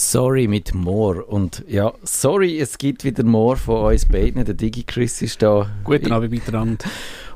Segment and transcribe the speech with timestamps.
[0.00, 1.22] Sorry mit More.
[1.26, 4.42] Und ja, sorry, es gibt wieder More von uns beiden.
[4.46, 5.68] Der Digi-Chris ist da.
[5.84, 6.86] Guten Abend miteinander.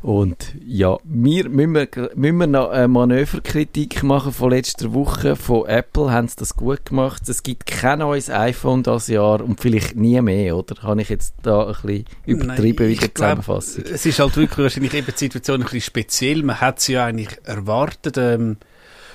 [0.01, 5.37] Und ja, wir müssen, wir, müssen wir noch eine Manöverkritik machen von letzter Woche.
[5.37, 7.29] Von Apple haben sie das gut gemacht.
[7.29, 10.83] Es gibt kein neues iPhone dieses Jahr und vielleicht nie mehr, oder?
[10.83, 13.85] Habe ich jetzt da ein bisschen übertrieben wie die Zusammenfassung?
[13.93, 16.43] Es ist halt wirklich wahrscheinlich eben die Situation ein bisschen speziell.
[16.43, 18.17] Man hat es ja eigentlich erwartet.
[18.17, 18.57] Ähm,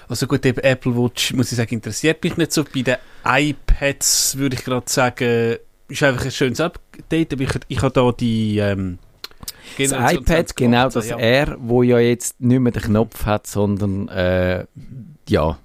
[0.09, 2.63] also gut, eben Apple Watch, muss ich sagen, interessiert mich nicht so.
[2.63, 7.33] Bei den iPads würde ich gerade sagen, ist einfach ein schönes Update.
[7.33, 8.57] Aber ich, ich habe da die...
[8.57, 8.97] Ähm,
[9.77, 11.17] das iPad, genau das ja.
[11.17, 14.65] R, wo ja jetzt nicht mehr den Knopf hat, sondern äh,
[15.27, 15.59] ja,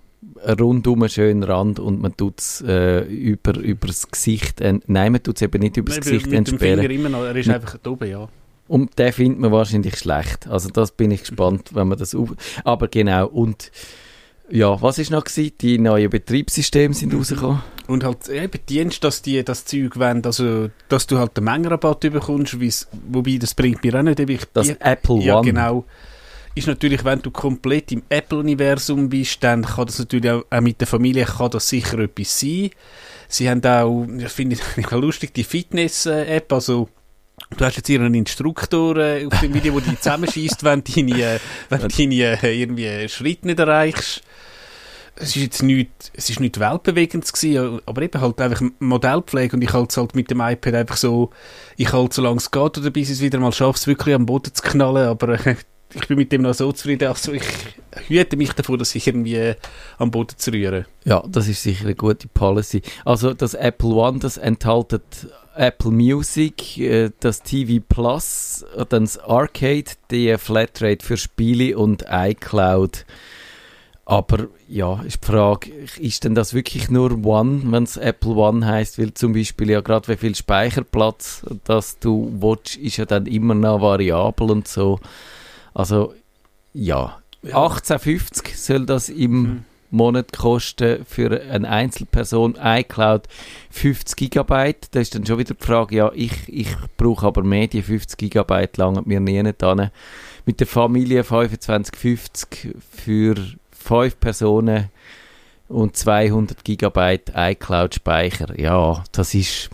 [0.46, 5.12] rundum einen schönen Rand und man tut es äh, über, über das Gesicht, äh, nein,
[5.12, 6.80] man tut es eben nicht über das Gesicht mit entsperren.
[6.80, 8.28] Dem Finger immer noch, er ist einfach oben, ja.
[8.68, 10.46] Und den findet man wahrscheinlich schlecht.
[10.48, 12.34] Also das bin ich gespannt, wenn man das auf...
[12.62, 13.70] Aber genau, und
[14.50, 15.52] ja, was ist noch gewesen?
[15.60, 17.62] Die neuen Betriebssysteme sind rausgekommen.
[17.86, 22.00] Und halt eben Dienst, dass die das Zeug wollen, also dass du halt den Mengenrabatt
[22.00, 22.56] bekommst,
[23.08, 24.20] wobei das bringt mir auch nicht.
[24.20, 25.46] Ich, das ich, Apple ja, One.
[25.46, 25.84] genau.
[26.54, 30.80] Ist natürlich, wenn du komplett im Apple-Universum bist, dann kann das natürlich auch, auch, mit
[30.80, 32.70] der Familie kann das sicher etwas sein.
[33.28, 36.88] Sie haben auch, ich finde ich lustig, die Fitness-App, also
[37.56, 41.34] Du hast jetzt ihren Instruktor äh, auf dem Video, wo dich zusammenschießt, wenn du deine,
[41.34, 44.22] äh, wenn deine äh, irgendwie Schritt nicht erreichst
[45.16, 49.62] es ist jetzt nicht, es ist nicht weltbewegend gewesen, aber eben halt einfach Modellpflege und
[49.62, 51.30] ich halte es halt mit dem iPad einfach so,
[51.76, 54.26] ich halte solange es geht oder bis ich es wieder mal schaffe, es wirklich am
[54.26, 55.56] Boden zu knallen, aber äh,
[55.94, 57.44] ich bin mit dem noch so zufrieden, also ich
[58.08, 59.54] hüte mich davor, dass ich irgendwie
[59.98, 60.86] am Boden zu rühren.
[61.04, 62.82] Ja, das ist sicher eine gute Policy.
[63.04, 65.00] Also das Apple One, das enthält
[65.54, 73.04] Apple Music, äh, das TV Plus, dann das Arcade, die Flatrate für Spiele und iCloud
[74.06, 78.66] aber ja, ist die Frage, ist denn das wirklich nur One, wenn es Apple One
[78.66, 78.98] heißt?
[78.98, 83.54] Weil zum Beispiel ja gerade wie viel Speicherplatz, dass du willst, ist ja dann immer
[83.54, 85.00] noch variabel und so.
[85.72, 86.12] Also
[86.74, 87.64] ja, ja.
[87.64, 89.64] 1850 soll das im mhm.
[89.90, 92.58] Monat kosten für eine Einzelperson.
[92.60, 93.28] iCloud
[93.70, 94.74] 50 GB.
[94.90, 98.18] Da ist dann schon wieder die Frage, ja, ich, ich brauche aber mehr, die 50
[98.30, 99.90] GB lange mir nie nicht an.
[100.44, 103.36] Mit der Familie 2550 für
[103.84, 104.88] fünf Personen
[105.68, 108.58] und 200 GB iCloud-Speicher.
[108.58, 109.70] Ja, das ist...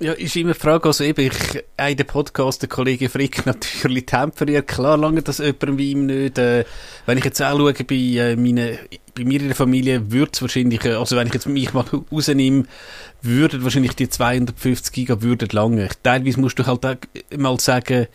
[0.00, 4.06] Ja, ist immer die Frage, also eben, ich, in dem Podcast, der Kollege Frick natürlich
[4.06, 6.64] temperiert, klar lange das jemandem wie ihm nicht, äh,
[7.06, 8.78] wenn ich jetzt auch schaue, bei, äh, meine,
[9.16, 11.84] bei mir in der Familie würde es wahrscheinlich, äh, also wenn ich jetzt mich mal
[12.12, 12.66] rausnehme,
[13.22, 15.88] würden wahrscheinlich die 250 GB würden lange.
[16.04, 16.96] Teilweise musst du halt auch
[17.36, 18.06] mal sagen,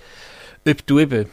[0.66, 1.26] ob du eben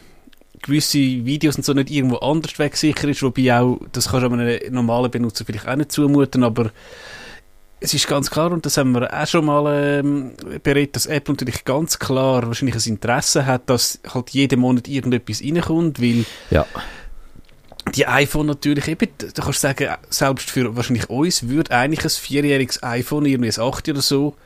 [0.62, 4.58] gewisse Videos und so nicht irgendwo anders weggesichert ist, wobei auch, das kannst du einem
[4.70, 6.70] normalen Benutzer vielleicht auch nicht zumuten, aber
[7.80, 10.32] es ist ganz klar, und das haben wir auch schon mal ähm,
[10.62, 15.42] berät, dass Apple natürlich ganz klar wahrscheinlich ein Interesse hat, dass halt jeden Monat irgendetwas
[15.42, 16.66] reinkommt, weil ja.
[17.94, 22.10] die iPhone natürlich eben, da kannst du sagen, selbst für wahrscheinlich uns würde eigentlich ein
[22.10, 24.36] vierjähriges iPhone, irgendwie ein 8 oder so,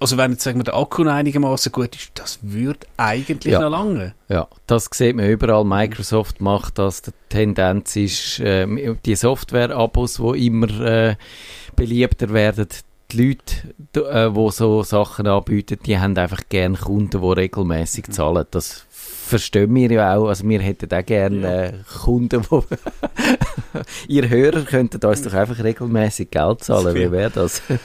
[0.00, 3.60] also wenn jetzt sagen wir, der Akku einigermaßen gut ist, das würde eigentlich ja.
[3.60, 4.14] noch lange.
[4.28, 5.64] Ja, das sieht man überall.
[5.64, 7.02] Microsoft macht das.
[7.02, 8.66] Die Tendenz ist, äh,
[9.04, 11.16] die Software-Abos, die immer äh,
[11.76, 12.68] beliebter werden,
[13.12, 13.28] die
[13.94, 18.46] Leute, äh, die so Sachen anbieten, die haben einfach gerne Kunden, die regelmäßig zahlen.
[18.50, 20.28] Das verstehen wir ja auch.
[20.28, 21.64] Also wir hätten auch gerne ja.
[21.64, 22.62] äh, Kunden, die
[24.08, 26.94] ihr Hörer könntet uns doch einfach regelmäßig Geld zahlen.
[26.94, 27.62] Wie wäre das?
[27.68, 27.78] ähm,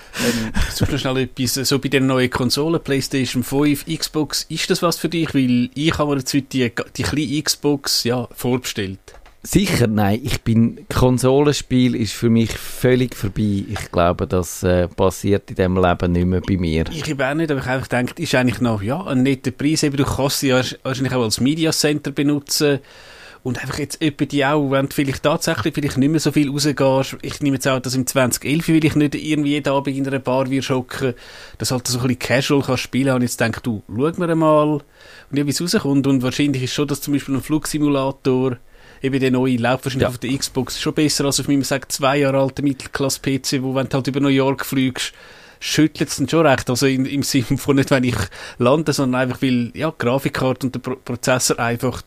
[0.80, 5.10] noch schnell etwas, so bei den neuen Konsolen, PlayStation 5, Xbox, ist das was für
[5.10, 5.34] dich?
[5.34, 9.00] Weil ich habe mir jetzt heute die, die kleine Xbox ja, vorbestellt.
[9.46, 10.22] Sicher, nein.
[10.24, 13.66] Ich bin, Konsolenspiel ist für mich völlig vorbei.
[13.68, 16.86] Ich glaube, das äh, passiert in diesem Leben nicht mehr bei mir.
[16.90, 19.52] Ich habe auch nicht, aber ich habe einfach gedacht, ist eigentlich noch, ja, ein netter
[19.52, 19.84] Preis.
[19.84, 22.80] Eben, du kannst sie ja wahrscheinlich auch als Media Center benutzen.
[23.44, 26.50] Und einfach jetzt etwa die auch, wenn du vielleicht tatsächlich vielleicht nicht mehr so viel
[26.50, 30.08] rausgehst, ich nehme jetzt auch, dass im 2011 will ich nicht irgendwie jeden Abend in
[30.08, 31.14] einer Bar wir schocken,
[31.58, 34.68] dass halt so ein bisschen casual kannst spielen und jetzt denke du, schau mir einmal
[34.70, 38.58] und ja, wie es rauskommt und wahrscheinlich ist schon, dass zum Beispiel ein Flugsimulator
[39.02, 40.10] eben der neue läuft wahrscheinlich ja.
[40.10, 43.90] auf der Xbox schon besser als auf meinem, sag, zwei Jahre alten Mittelklasse-PC, wo wenn
[43.90, 45.14] du halt über New York fliegst,
[45.60, 46.70] schüttelt es dann schon recht.
[46.70, 48.16] Also in, im Sinne von nicht, wenn ich
[48.58, 52.02] lande, sondern einfach, weil, ja, die Grafikkarte und der Pro Prozessor einfach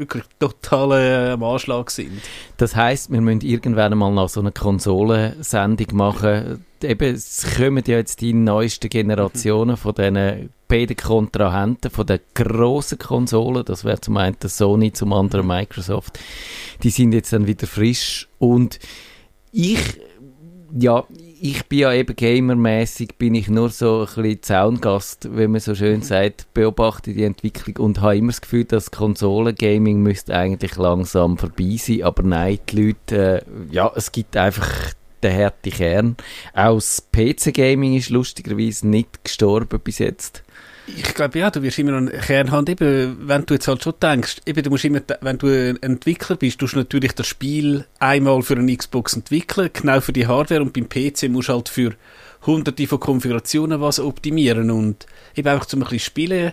[0.00, 2.20] wirklich total äh, am Anschlag sind.
[2.56, 6.64] Das heißt, wir müssen irgendwann mal noch so eine Konsolensendung machen.
[6.82, 12.98] Eben, es kommen ja jetzt die neuesten Generationen von diesen beiden Kontrahenten, von den grossen
[12.98, 16.18] Konsolen, das wäre zum einen Sony, zum anderen Microsoft,
[16.82, 18.78] die sind jetzt dann wieder frisch und
[19.52, 20.00] ich,
[20.72, 21.04] ja,
[21.42, 25.74] ich bin ja eben gamermäßig, bin ich nur so ein bisschen Zaungast, wenn man so
[25.74, 31.38] schön sagt, beobachte die Entwicklung und habe immer das Gefühl, dass Konsolengaming müsste eigentlich langsam
[31.38, 34.92] vorbei sein, aber nein, die Leute, äh, ja, es gibt einfach
[35.22, 36.16] den harten Kern.
[36.54, 40.42] Auch das PC-Gaming ist lustigerweise nicht gestorben bis jetzt.
[40.96, 43.82] Ich glaube, ja, du wirst immer noch einen Kern haben, eben, wenn du jetzt halt
[43.82, 47.26] schon denkst, eben, du musst immer, wenn du ein Entwickler bist, tust du natürlich das
[47.26, 51.54] Spiel einmal für eine Xbox entwickeln, genau für die Hardware und beim PC musst du
[51.54, 51.94] halt für
[52.46, 55.06] hunderte von Konfigurationen was optimieren und
[55.36, 56.52] eben einfach zum ein bisschen spielen.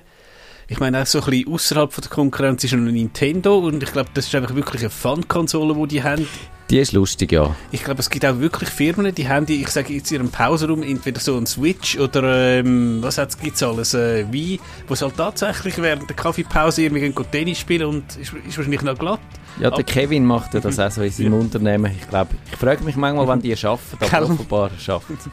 [0.70, 3.92] Ich meine, auch so ein bisschen außerhalb von der Konkurrenz ist noch Nintendo und ich
[3.94, 6.28] glaube, das ist einfach wirklich eine Fun-Konsole, die die haben.
[6.70, 7.56] Die ist lustig, ja.
[7.72, 10.30] Ich glaube, es gibt auch wirklich Firmen, die haben, die, ich sage jetzt in ihrem
[10.30, 14.60] Pausenraum, entweder so ein Switch oder, ähm, was gibt es alles, äh, wie,
[14.90, 18.98] wo es halt tatsächlich während der Kaffeepause irgendwie Tennis spielen und ist, ist wahrscheinlich noch
[18.98, 19.22] glatt.
[19.62, 21.40] Ja, der Kevin macht ja das auch so in seinem ja.
[21.40, 21.94] Unternehmen.
[21.98, 25.32] Ich glaube, ich frage mich manchmal, wann die arbeiten, aber offenbar arbeiten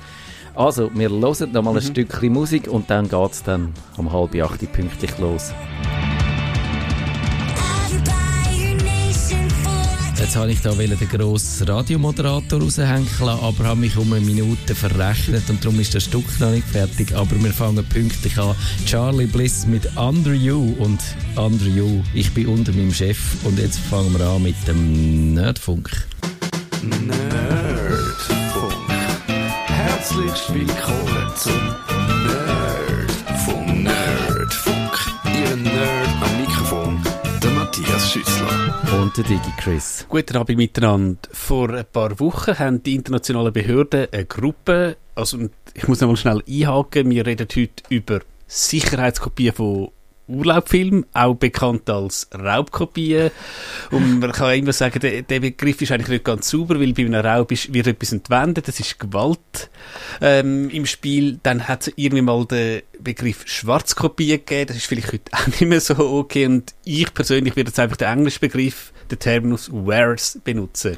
[0.55, 1.81] Also, wir hören noch mal ein mhm.
[1.81, 5.53] Stückchen Musik und dann geht es dann um halb acht pünktlich los.
[10.17, 15.43] Jetzt habe ich da den grossen Radiomoderator raushängen aber habe mich um eine Minute verrechnet
[15.51, 17.15] und darum ist das Stück noch nicht fertig.
[17.15, 18.55] Aber wir fangen pünktlich an.
[18.87, 21.01] Charlie Bliss mit Under You und
[21.37, 22.01] Under You.
[22.15, 25.91] Ich bin unter meinem Chef und jetzt fangen wir an mit dem Nerdfunk.
[26.83, 28.34] Nerdfunk.
[30.05, 31.77] Herzlich willkommen zum
[32.27, 33.85] Nerdfunk.
[33.85, 34.99] Nerdfunk.
[35.25, 37.03] Ihr Nerd am Mikrofon,
[37.43, 40.05] der Matthias Schüssler und der Digi Chris.
[40.07, 41.17] Guten Abend miteinander.
[41.33, 45.39] Vor ein paar Wochen haben die internationalen Behörden eine Gruppe, also
[45.73, 49.89] ich muss noch mal schnell einhaken, wir reden heute über Sicherheitskopien von
[50.27, 53.29] Urlaubfilm, auch bekannt als Raubkopie.
[53.91, 57.05] Und man kann immer sagen, der, der, Begriff ist eigentlich nicht ganz sauber, weil bei
[57.05, 59.71] einem Raub ist, wird etwas entwendet, das ist Gewalt
[60.21, 61.39] ähm, im Spiel.
[61.43, 65.61] Dann hat es irgendwie mal den Begriff Schwarzkopie gegeben, das ist vielleicht heute auch nicht
[65.61, 66.47] mehr so okay.
[66.47, 70.97] Und ich persönlich würde jetzt einfach den englischen Begriff, den Terminus Wares, benutzen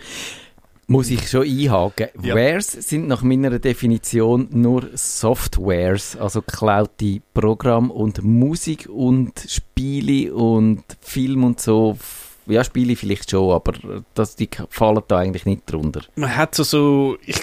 [0.86, 2.08] muss ich schon einhaken.
[2.22, 2.34] Ja.
[2.34, 10.84] Wares sind nach meiner Definition nur Softwares, also geklaute Programme und Musik und Spiele und
[11.00, 11.98] Film und so.
[12.46, 13.72] Ja, Spiele vielleicht schon, aber
[14.14, 16.02] das, die fallen da eigentlich nicht drunter.
[16.14, 17.42] Man hat so, so ich,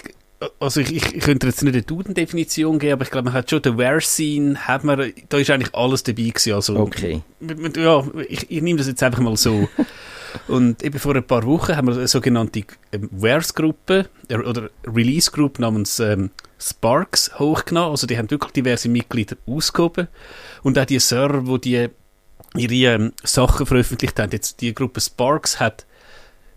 [0.58, 3.50] also ich, ich, ich könnte jetzt nicht eine Duden-Definition geben, aber ich glaube, man hat
[3.50, 3.76] schon den
[4.66, 6.54] hat man, da ist eigentlich alles dabei gewesen.
[6.54, 7.20] Also, okay.
[7.76, 9.68] Ja, ich, ich nehme das jetzt einfach mal so.
[10.48, 15.58] Und eben vor ein paar Wochen haben wir eine sogenannte ähm, Wares-Gruppe äh, oder Release-Group
[15.58, 17.90] namens ähm, Sparks hochgenommen.
[17.90, 20.08] Also die haben wirklich diverse Mitglieder ausgehoben.
[20.62, 21.88] Und auch die Server, die
[22.56, 24.30] ihre ähm, Sachen veröffentlicht haben.
[24.32, 25.86] Jetzt die Gruppe Sparks hat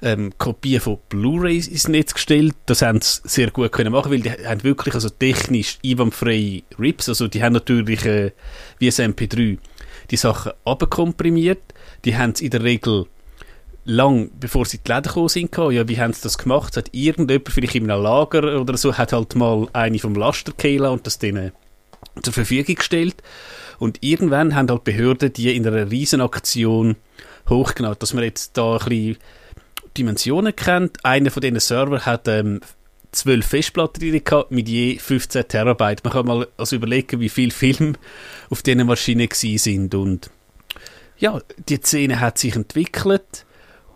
[0.01, 2.55] ähm, Kopien von Blu-rays ins Netz gestellt.
[2.65, 7.09] Das haben sie sehr gut können machen, weil die haben wirklich also technisch einwandfreie Rips.
[7.09, 8.31] Also die haben natürlich äh,
[8.79, 9.57] wie ein MP3
[10.11, 11.61] die Sachen abkomprimiert.
[12.05, 13.07] Die haben es in der Regel
[13.87, 16.77] lang, bevor sie in die Läden gekommen sind, ja, wie haben sie das gemacht?
[16.77, 20.91] Hat irgendjemand vielleicht in einem Lager oder so, hat halt mal eine vom Laster geheilt
[20.91, 21.53] und das denen
[22.21, 23.15] zur Verfügung gestellt.
[23.79, 26.97] Und irgendwann haben halt Behörden die in einer Riesenaktion
[27.47, 29.17] hochgenommen, dass man jetzt da ein bisschen
[29.97, 31.03] Dimensionen kennt.
[31.05, 32.59] Einer von diesen Servern hat ähm,
[33.11, 36.03] zwölf Festplatten drin gehabt, mit je 15 Terabyte.
[36.03, 37.95] Man kann mal also überlegen, wie viel Film
[38.49, 40.29] auf diesen Maschinen sind und
[41.19, 43.46] ja, die Szene hat sich entwickelt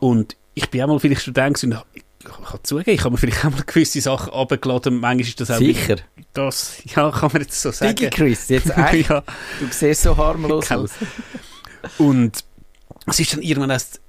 [0.01, 3.46] und ich bin auch mal vielleicht Student und ich kann zugeben, ich habe mir vielleicht
[3.46, 4.96] auch mal gewisse Sachen abgeladen.
[4.96, 5.58] Manchmal ist das auch...
[5.58, 5.98] Sicher?
[6.34, 7.96] Das, ja, kann man jetzt so sagen.
[7.96, 9.10] Digi Chris, jetzt echt?
[9.10, 9.22] ja.
[9.60, 10.91] Du siehst so harmlos aus.
[12.00, 12.43] und
[13.05, 14.01] es ist dann irgendwann erst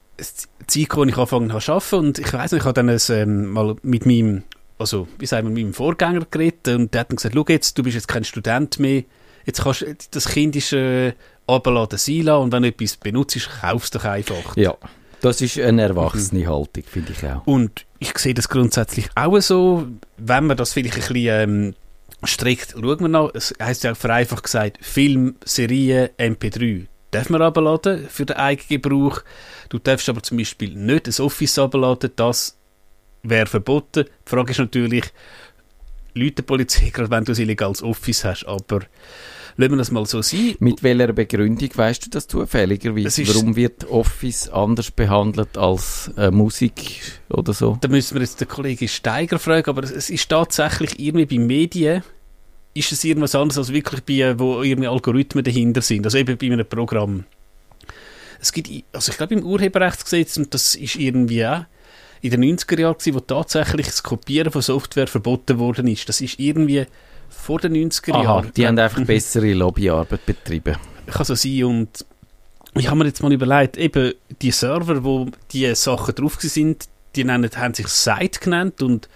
[0.66, 3.00] Zeit, wo ich angefangen habe zu arbeiten und ich weiß nicht, ich habe dann ein,
[3.10, 4.44] ähm, mal mit meinem,
[4.78, 7.76] also wie sagen wir, mit meinem Vorgänger geredet und der hat dann gesagt, schau jetzt,
[7.76, 9.04] du bist jetzt kein Student mehr,
[9.44, 11.14] jetzt kannst du das kindische
[11.46, 14.56] abladen sein und wenn du etwas benutzt, kaufst du doch einfach.
[14.56, 14.76] Ja.
[15.22, 16.48] Das ist eine erwachsene mhm.
[16.48, 17.46] Haltung, finde ich auch.
[17.46, 19.86] Und ich sehe das grundsätzlich auch so,
[20.18, 21.74] wenn man das vielleicht ein bisschen ähm,
[22.26, 28.08] strikt schauen wir noch, es heisst ja vereinfacht gesagt, Film, Serie, MP3 darf man abladen
[28.08, 29.22] für den eigenen Gebrauch.
[29.68, 32.58] Du darfst aber zum Beispiel nicht das Office abladen, das
[33.22, 34.06] wäre verboten.
[34.06, 35.04] Die Frage ist natürlich,
[36.14, 38.80] Leute Polizei, gerade wenn du ein illegales Office hast, aber
[39.56, 40.54] Lassen wir das mal so sein.
[40.60, 43.26] Mit welcher Begründung weißt du das zufälligerweise?
[43.28, 47.76] Warum wird Office anders behandelt als äh, Musik oder so?
[47.80, 52.02] Da müssen wir jetzt den Kollegen Steiger fragen, aber es ist tatsächlich irgendwie bei Medien
[52.74, 56.46] ist es irgendwas anderes als wirklich bei, wo irgendwie Algorithmen dahinter sind, also eben bei
[56.46, 57.24] einem Programm.
[58.40, 61.64] Es gibt, also ich glaube im Urheberrechtsgesetz, und das ist irgendwie auch
[62.22, 66.08] in den 90er Jahren, gewesen, wo tatsächlich das Kopieren von Software verboten worden ist.
[66.08, 66.86] Das ist irgendwie
[67.32, 68.52] vor den 90er Aha, Jahren.
[68.56, 70.76] die haben einfach bessere Lobbyarbeit betrieben.
[71.06, 72.04] kann so sein und
[72.74, 77.24] ich habe mir jetzt mal überlegt, eben die Server, wo die Sachen drauf sind, die
[77.24, 79.08] nennen, haben sich Site genannt und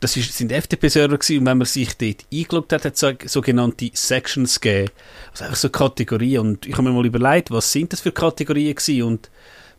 [0.00, 3.12] das ist, sind FTP-Server gewesen und wenn man sich dort eingeloggt hat, hat es so-
[3.26, 4.90] sogenannte Sections gegeben.
[5.30, 8.74] Also einfach so Kategorien und ich habe mir mal überlegt, was sind das für Kategorien
[8.74, 9.30] gewesen und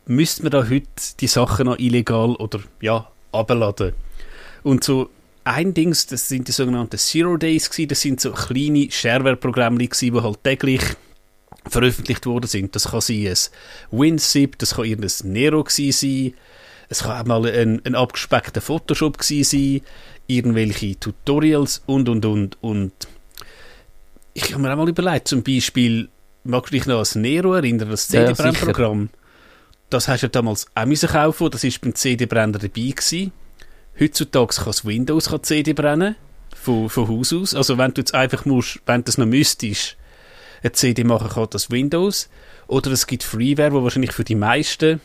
[0.05, 0.85] müsste man da heute
[1.19, 3.93] die Sachen noch illegal oder ja, abladen.
[4.63, 5.09] Und so
[5.43, 10.13] ein Dings, das sind die sogenannten Zero Days gewesen, das sind so kleine Shareware-Programme gewesen,
[10.13, 10.81] die halt täglich
[11.67, 12.75] veröffentlicht worden sind.
[12.75, 13.37] Das kann sein ein
[13.99, 16.33] WinZip, das kann irgendein Nero sein,
[16.89, 19.81] es kann auch mal ein, ein abgespeckter Photoshop sein,
[20.27, 22.93] irgendwelche Tutorials und, und, und, und.
[24.33, 26.09] Ich habe mir auch mal überlegt, zum Beispiel,
[26.43, 29.09] magst du dich noch an das Nero erinnern, das Ja, ja, CD-Brennprogramm?
[29.89, 33.31] das hast du ja damals auch müssen kaufen, das war beim CD-Brenner dabei gewesen.
[34.01, 36.15] Heutzutage kann das Windows kann CD brennen,
[36.55, 37.53] von, von Haus aus.
[37.53, 39.97] Also wenn du jetzt einfach musst, wenn du es noch müsstest,
[40.63, 42.29] eine CD machen kann das Windows.
[42.67, 45.01] Oder es gibt Freeware, wo wahrscheinlich für die meisten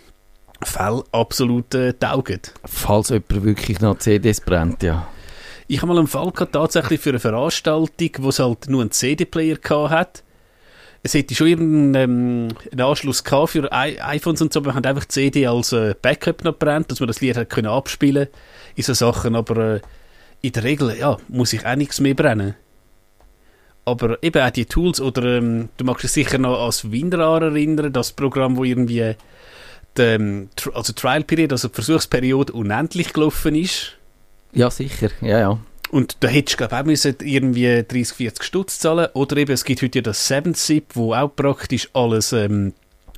[0.62, 2.54] Fälle absolut äh, taugt.
[2.64, 5.06] Falls jemand wirklich noch CDs brennt, ja.
[5.66, 8.92] Ich habe mal einen Fall gehabt, tatsächlich für eine Veranstaltung, wo es halt nur einen
[8.92, 10.22] CD-Player gehabt hat.
[11.06, 14.84] Es hätte schon irgendeinen ähm, Anschluss gehabt für I iPhones und so, aber wir haben
[14.84, 18.26] einfach die CD als äh, Backup noch brennt, dass man das Lied hat können abspielen
[18.74, 19.80] in so Sachen, aber äh,
[20.42, 22.56] in der Regel, ja, muss ich auch nichts mehr brennen.
[23.84, 27.92] Aber eben auch die Tools, oder ähm, du magst dich sicher noch als WinRAR erinnern,
[27.92, 29.14] das Programm, wo irgendwie
[29.96, 33.92] die, ähm, also Trial Period, also die Versuchsperiode unendlich gelaufen ist.
[34.52, 35.58] Ja, sicher, ja, ja.
[35.90, 39.08] Und da hättest du, glaube auch müssen irgendwie 30, 40 Stutz zahlen.
[39.14, 42.72] Oder eben, es gibt heute ja das 7-Zip, wo auch praktisch alles ähm,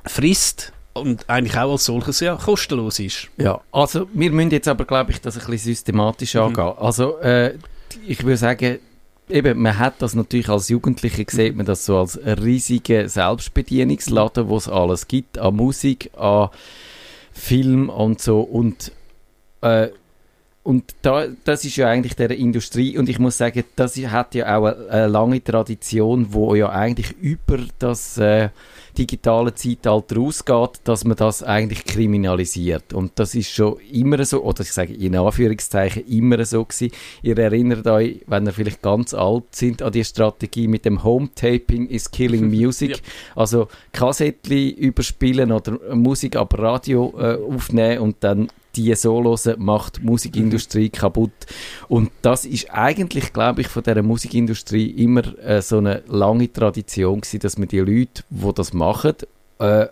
[0.05, 3.27] frisst und eigentlich auch als solches ja kostenlos ist.
[3.37, 6.41] Ja, also wir müssen jetzt aber, glaube ich, das ein bisschen systematisch Mhm.
[6.41, 6.73] angehen.
[6.77, 7.55] Also äh,
[8.05, 8.79] ich würde sagen,
[9.29, 14.47] eben, man hat das natürlich als Jugendliche sieht man das so als einen riesigen Selbstbedienungsladen,
[14.47, 16.49] wo es alles gibt, an Musik, an
[17.33, 18.91] Film und so und
[19.61, 19.89] äh,
[20.63, 24.57] und da, das ist ja eigentlich der Industrie und ich muss sagen, das hat ja
[24.57, 28.49] auch eine, eine lange Tradition, wo ja eigentlich über das äh,
[28.97, 32.93] digitale Zeitalter ausgeht, dass man das eigentlich kriminalisiert.
[32.93, 36.91] Und das ist schon immer so, oder ich sage in Anführungszeichen immer so gewesen.
[37.23, 41.87] Ihr erinnert euch, wenn ihr vielleicht ganz alt sind, an die Strategie mit dem Home-Taping
[41.87, 42.91] is killing music.
[42.91, 42.97] Ja.
[43.35, 49.97] Also Kassettchen überspielen oder Musik ab Radio äh, aufnehmen und dann die so hören, macht
[49.97, 51.31] die Musikindustrie kaputt.
[51.87, 57.21] Und das ist eigentlich, glaube ich, von dieser Musikindustrie immer äh, so eine lange Tradition
[57.21, 59.15] gewesen, dass man die Leute, die das machen,
[59.59, 59.87] äh,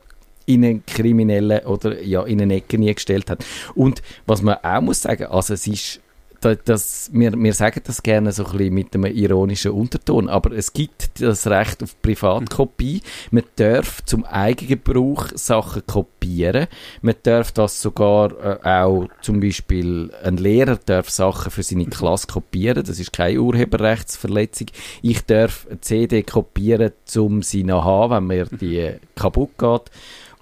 [0.45, 3.45] in einen kriminellen oder ja, in eine Ecke nie gestellt hat.
[3.75, 5.99] Und was man auch muss sagen, also es ist
[6.41, 10.73] das, wir, wir sagen das gerne so ein bisschen mit einem ironischen Unterton, aber es
[10.73, 13.01] gibt das Recht auf Privatkopie.
[13.31, 16.67] Man darf zum Eigengebrauch Sachen kopieren.
[17.01, 22.27] Man darf das sogar äh, auch, zum Beispiel ein Lehrer darf Sachen für seine Klasse
[22.27, 22.83] kopieren.
[22.85, 24.67] Das ist keine Urheberrechtsverletzung.
[25.01, 29.91] Ich darf eine CD kopieren, um sie haben, wenn mir die kaputt geht.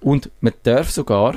[0.00, 1.34] Und man darf sogar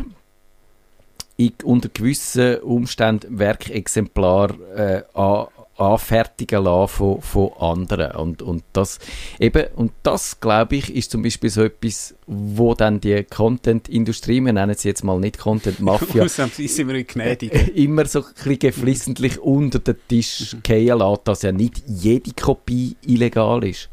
[1.40, 8.12] in, unter gewissen Umständen Werkexemplar äh, an, anfertigen lassen von, von anderen.
[8.18, 9.00] Und, und das
[9.40, 14.52] eben, und das, glaube ich, ist zum Beispiel so etwas, wo dann die Content-Industrie, wir
[14.52, 16.24] nennen sie jetzt mal nicht Content-Mafia,
[17.76, 22.98] immer so ein bisschen geflissentlich unter den Tisch fallen lässt, dass ja nicht jede Kopie
[23.06, 23.90] illegal ist.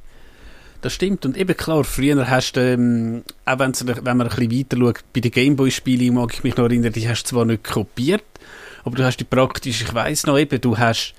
[0.86, 1.26] Das stimmt.
[1.26, 3.72] Und eben klar, früher hast du, ähm, auch wenn
[4.04, 7.24] man ein bisschen weiter schaut, bei den Gameboy-Spielen mag ich mich noch erinnern, die hast
[7.24, 8.22] du zwar nicht kopiert,
[8.84, 11.12] aber du hast die praktisch, ich weiss noch eben, du hast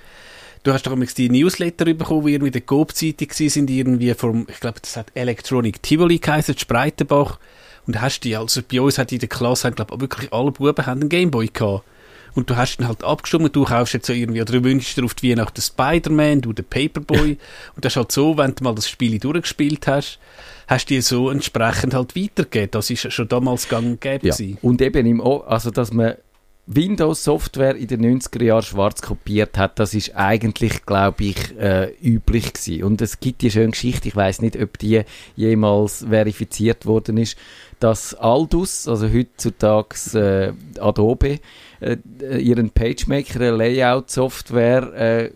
[0.63, 4.61] Du hast doch die Newsletter bekommen, die irgendwie in der Coop-Zeitung sind irgendwie vom, ich
[4.61, 7.37] glaube, das hat Electronic Tivoli geheißen, Spreitenbach.
[7.85, 10.85] Und hast die, also bei uns hat in der Klasse, glaube ich, wirklich alle Buben
[10.85, 11.83] haben einen Gameboy gehabt.
[12.37, 15.03] Und du hast dann halt abgestimmt, du kaufst jetzt so irgendwie, oder du wünschst dir
[15.05, 17.37] auf die Weihnachten Spider-Man, du den Paperboy.
[17.75, 20.19] Und das ist halt so, wenn du mal das Spiel durchgespielt hast,
[20.67, 22.69] hast du die so entsprechend halt weitergegeben.
[22.71, 24.33] Das ist schon damals gang und gäbe Ja.
[24.35, 24.57] gewesen.
[24.61, 26.13] Und eben im, O- also dass man
[26.69, 32.53] Windows-Software in den 90er Jahren schwarz kopiert hat, das ist eigentlich, glaube ich, äh, üblich
[32.53, 32.83] gewesen.
[32.83, 35.01] Und es gibt die schöne Geschichte, ich weiß nicht, ob die
[35.35, 37.37] jemals verifiziert worden ist,
[37.79, 41.39] dass Aldus, also heutzutage äh, Adobe,
[41.79, 41.97] äh,
[42.39, 45.31] ihren PageMaker, eine Layout-Software äh,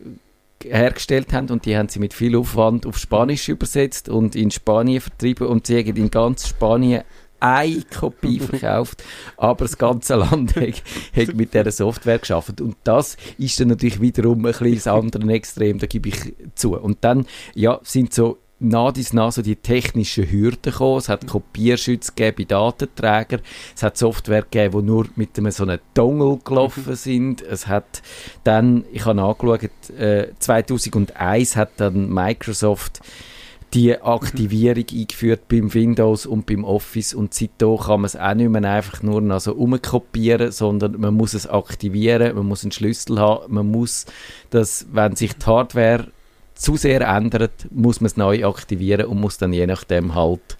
[0.63, 5.01] hergestellt haben und die haben sie mit viel Aufwand auf Spanisch übersetzt und in Spanien
[5.01, 7.03] vertrieben und sie haben in ganz Spanien
[7.39, 9.03] eine Kopie verkauft,
[9.35, 10.83] aber das ganze Land hat,
[11.15, 12.61] hat mit dieser Software geschafft.
[12.61, 16.77] Und das ist dann natürlich wiederum ein bisschen das andere Extrem, da gebe ich zu.
[16.77, 20.99] Und dann, ja, sind so nach dies nach so die technischen Hürden gekommen.
[20.99, 23.41] Es hat Kopierschütze gegeben bei Datenträgern.
[23.75, 27.41] Es hat Software gegeben, die nur mit einem so einem Dongle gelaufen sind.
[27.41, 28.01] Es hat
[28.43, 33.01] dann, ich habe nachgeschaut, äh, 2001 hat dann Microsoft
[33.73, 38.49] die Aktivierung eingeführt beim Windows und beim Office und seitdem kann man es auch nicht
[38.49, 43.19] mehr einfach nur noch so umkopieren, sondern man muss es aktivieren, man muss einen Schlüssel
[43.19, 44.05] haben, man muss
[44.49, 46.07] das, wenn sich die Hardware
[46.61, 50.57] zu sehr ändert, muss man es neu aktivieren und muss dann je nachdem halt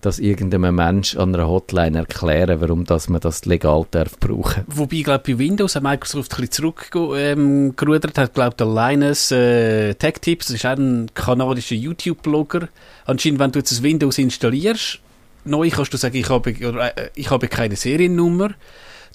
[0.00, 4.64] das irgendeinem Mensch an einer Hotline erklären, warum dass man das legal darf brauchen.
[4.68, 9.94] Wobei, glaube, bei Windows hat Microsoft ein bisschen zurückgerudert, ähm, hat, glaube der Linus äh,
[9.94, 12.68] Tech Tips, das ist auch ein kanadischer YouTube-Blogger.
[13.06, 15.00] Anscheinend, wenn du jetzt das Windows installierst,
[15.44, 18.50] neu kannst du sagen, ich habe, äh, ich habe keine Seriennummer,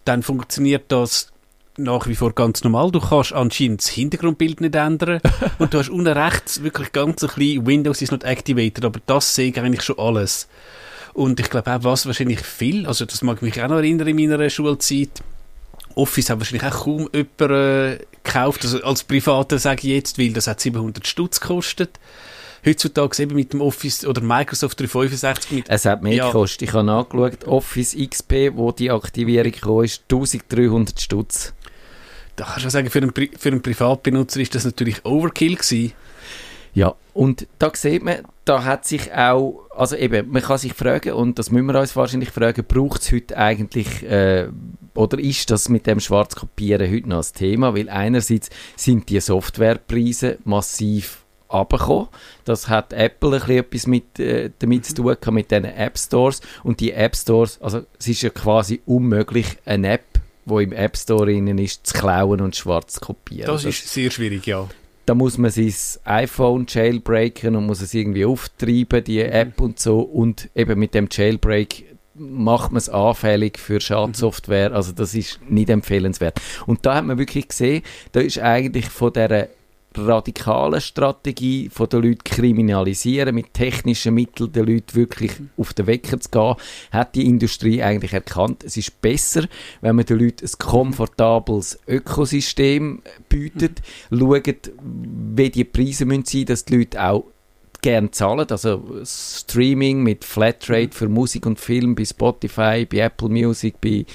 [0.04, 1.33] dann funktioniert das
[1.78, 2.92] nach wie vor ganz normal.
[2.92, 5.22] Du kannst anscheinend das Hintergrundbild nicht ändern.
[5.60, 9.36] und du hast unten rechts wirklich ganz ein bisschen Windows is not activated, aber das
[9.36, 10.48] sehe ich eigentlich schon alles.
[11.14, 14.16] Und ich glaube auch, was wahrscheinlich viel, also das mag mich auch noch erinnern in
[14.16, 15.22] meiner Schulzeit,
[15.96, 20.34] Office hat wahrscheinlich auch kaum jemand äh, gekauft, also als Privater sage ich jetzt, weil
[20.34, 22.00] das hat 700 Stutz gekostet.
[22.66, 25.66] Heutzutage eben mit dem Office oder Microsoft 365 mit...
[25.68, 26.26] Es hat mehr ja.
[26.28, 26.62] gekostet.
[26.62, 31.54] Ich habe nachgeschaut, Office XP, wo die Aktivierung kam, ist 1300 Stutz
[32.36, 35.94] da kannst du sagen, für einen, Pri für einen Privatbenutzer ist das natürlich Overkill gewesen.
[36.74, 41.14] Ja, und da sieht man, da hat sich auch, also eben, man kann sich fragen,
[41.14, 44.48] und das müssen wir uns wahrscheinlich fragen, braucht es heute eigentlich, äh,
[44.96, 47.76] oder ist das mit dem Schwarzkopieren heute noch ein Thema?
[47.76, 52.08] Weil einerseits sind die Softwarepreise massiv runtergekommen.
[52.46, 56.42] Das hat Apple ein bisschen etwas mit, äh, damit zu tun mit diesen App Stores.
[56.64, 60.13] Und die App Stores, also es ist ja quasi unmöglich, eine App
[60.46, 63.48] wo im App Store innen ist, zu klauen und schwarz zu kopieren.
[63.48, 64.68] Das, das ist sehr schwierig, ja.
[65.06, 65.74] Da muss man sein
[66.06, 69.32] iPhone jailbreaken und muss es irgendwie auftreiben, die mhm.
[69.32, 70.00] App und so.
[70.00, 74.72] Und eben mit dem Jailbreak macht man es anfällig für Schadsoftware.
[74.72, 76.40] Also das ist nicht empfehlenswert.
[76.66, 79.50] Und da hat man wirklich gesehen, da ist eigentlich von der
[79.98, 86.20] radikalen Strategie von den Leuten kriminalisieren, mit technischen Mitteln den Leuten wirklich auf den Wecker
[86.20, 86.56] zu gehen,
[86.92, 89.48] hat die Industrie eigentlich erkannt, es ist besser,
[89.82, 94.20] wenn man den Leuten ein komfortables Ökosystem bietet, mhm.
[94.20, 94.72] schaut,
[95.36, 97.26] wie die Preise müssen sein, dass die Leute auch
[97.84, 103.80] gerne zahlen, also Streaming mit Flatrate für Musik und Film bei Spotify, bei Apple Music,
[103.80, 104.06] bei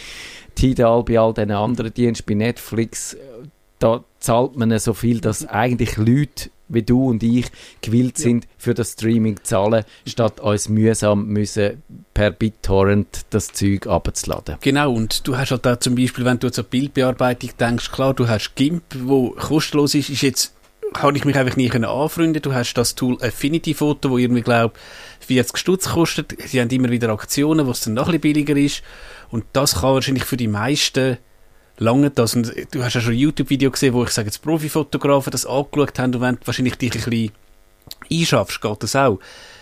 [0.57, 3.17] Tidal, bei all diesen anderen Diensten, bei Netflix,
[3.79, 7.47] da zahlt man so viel, dass eigentlich Leute wie du und ich
[7.81, 8.51] gewillt sind, ja.
[8.59, 11.83] für das Streaming zu zahlen, statt uns mühsam müssen
[12.15, 14.57] per BitTorrent das Zeug abzuladen.
[14.61, 18.29] Genau, und du hast halt da zum Beispiel, wenn du zur Bildbearbeitung denkst, klar, du
[18.29, 20.55] hast GIMP, wo kostenlos ist, ist jetzt
[20.95, 22.41] kann ich mich einfach nie anfreunden.
[22.41, 24.75] Du hast das Tool Affinity Photo, wo irgendwie, glaube
[25.21, 26.35] 40 Stutz kostet.
[26.47, 28.83] Sie haben immer wieder Aktionen, wo es dann noch ein bisschen billiger ist.
[29.31, 31.19] Und das kann wahrscheinlich für die meisten
[31.79, 32.35] lange das.
[32.35, 35.99] Und du hast ja schon ein YouTube-Video gesehen, wo ich sage, jetzt Profifotografen das angeschaut
[35.99, 37.33] haben und wenn du wahrscheinlich dich ein bisschen
[38.11, 39.19] einschaffst, geht das auch.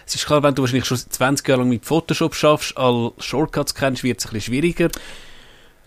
[0.06, 3.74] Es ist klar, wenn du wahrscheinlich schon 20 Jahre lang mit Photoshop schaffst, alle Shortcuts
[3.74, 4.88] kennst, wird es ein bisschen schwieriger.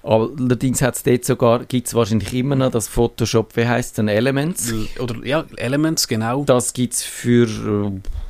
[0.01, 3.93] Allerdings hat es dort sogar, gibt es wahrscheinlich immer noch das Photoshop, wie heißt es
[3.93, 4.73] denn, Elements?
[4.97, 6.45] Oder, ja, Elements, genau.
[6.45, 7.47] Das gibt es für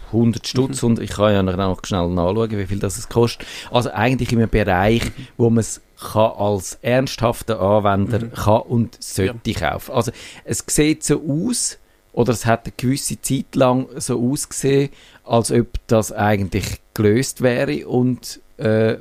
[0.07, 0.89] 100 Stutz mhm.
[0.89, 3.47] und ich kann ja noch schnell nachschauen, wie viel das kostet.
[3.71, 8.33] Also eigentlich in einem Bereich, wo man es kann als ernsthafter Anwender mhm.
[8.33, 9.71] kann und sollte ja.
[9.71, 9.91] kaufen.
[9.91, 10.11] Also
[10.45, 11.77] es sieht so aus,
[12.13, 14.89] oder es hat eine gewisse Zeit lang so ausgesehen,
[15.23, 18.97] als ob das eigentlich gelöst wäre und äh,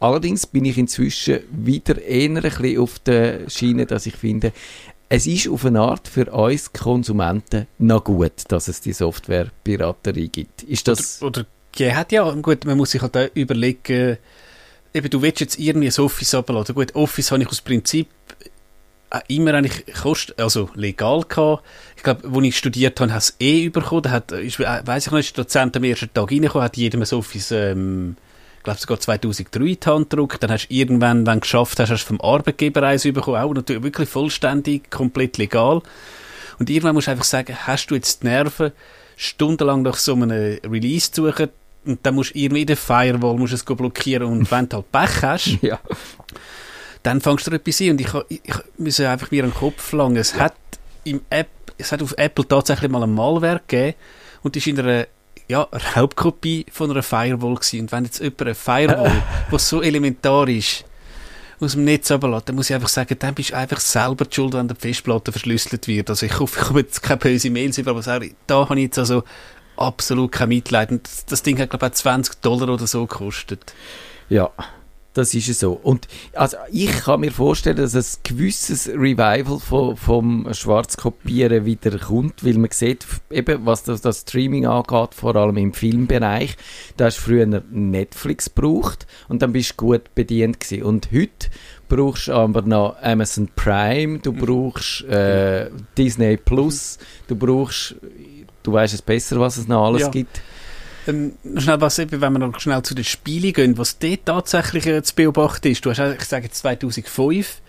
[0.00, 4.52] allerdings bin ich inzwischen wieder eher ein bisschen auf der Schiene, dass ich finde,
[5.08, 10.62] es ist auf eine Art für uns Konsumenten noch gut, dass es die Software-Piraterie gibt.
[10.62, 11.22] Ist das...
[11.22, 14.18] Oder, oder ja, hat ja, gut, man muss sich halt überlegen,
[14.94, 16.74] eben, du willst jetzt irgendwie ein Office abladen.
[16.74, 18.08] Gut, Office habe ich aus Prinzip
[19.10, 21.64] äh, immer eigentlich kost also legal gehabt.
[21.96, 24.02] Ich glaube, als ich studiert habe, habe es eh bekommen.
[24.02, 27.02] Da hat, ich weiss ich noch, ist der Dozent am ersten Tag reingekommen, hat jedem
[27.02, 28.16] ein Office, ähm,
[28.58, 30.42] ich glaube sogar 2003 in die Hand gedruckt.
[30.42, 33.36] Dann hast du irgendwann, wenn du geschafft hast, hast du vom Arbeitgeber eins bekommen.
[33.36, 35.82] Auch natürlich wirklich vollständig, komplett legal.
[36.58, 38.72] Und irgendwann musst du einfach sagen, hast du jetzt die Nerven,
[39.16, 41.50] stundenlang nach so einem Release zu suchen,
[41.86, 45.22] und dann musst du irgendwie den Firewall musst es blockieren und wenn du halt Pech
[45.22, 45.78] hast, ja.
[47.02, 50.16] dann fängst du etwas an und ich, ich, ich muss einfach mir einen Kopf langen.
[50.16, 50.54] Es hat
[51.04, 53.96] im App, es hat auf Apple tatsächlich mal ein Malware gegeben
[54.42, 55.06] und ist in einer
[55.48, 57.80] ja, Raubkopie von einer Firewall gewesen.
[57.80, 60.84] Und wenn jetzt jemand eine Firewall, die so elementar ist,
[61.60, 64.34] aus dem Netz runterlässt, dann muss ich einfach sagen, dann bist du einfach selber die
[64.34, 66.10] schuld, wenn die Festplatte verschlüsselt wird.
[66.10, 68.98] Also ich hoffe, ich komme jetzt keine böse Mails über, aber da habe ich jetzt
[68.98, 69.24] also
[69.76, 70.90] absolut kein Mitleid.
[70.90, 73.74] Und das, Ding hat, glaube ich, auch 20 Dollar oder so gekostet.
[74.28, 74.50] Ja,
[75.14, 75.72] das ist es so.
[75.72, 82.44] Und also ich kann mir vorstellen, dass ein gewisses Revival von, vom Schwarzkopieren wieder kommt,
[82.44, 86.56] weil man sieht, eben, was das, das Streaming angeht, vor allem im Filmbereich,
[86.96, 90.82] da hast du früher Netflix gebraucht und dann bist du gut bedient gewesen.
[90.82, 91.48] Und heute
[91.88, 97.94] brauchst aber noch Amazon Prime, du brauchst äh, Disney Plus, du brauchst,
[98.64, 100.08] du weißt es besser, was es noch alles Ja.
[100.08, 100.40] gibt.
[101.06, 104.86] Ähm, schnell was, eben, wenn wir noch schnell zu den Spielen gehen, was dort tatsächlich
[104.86, 105.84] äh, zu beobachten ist.
[105.84, 107.60] Du hast, ich sage jetzt 2005,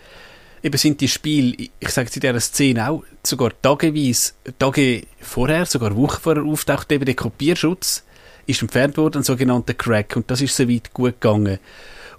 [0.64, 5.04] eben sind die Spiele, ich- ich sage jetzt in dieser Szene auch, sogar tageweise, Tage
[5.20, 8.04] vorher, sogar Wochen vorher auftaucht eben der Kopierschutz,
[8.48, 10.16] ist entfernt worden, ein sogenannter Crack.
[10.16, 11.60] Und das ist soweit gut gegangen.